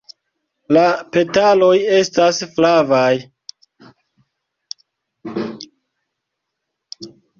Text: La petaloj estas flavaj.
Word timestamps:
La 0.77 0.83
petaloj 1.17 1.73
estas 1.97 2.39
flavaj. 2.55 3.11